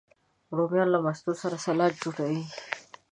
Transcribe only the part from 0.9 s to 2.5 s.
له ماستو سره سالاد جوړوي